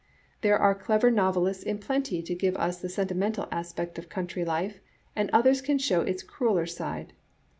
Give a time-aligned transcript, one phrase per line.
[0.41, 4.79] "There are clever novelists in plenty to give us the sentimental aspect of country life,
[5.15, 7.13] and others can show its crueller side.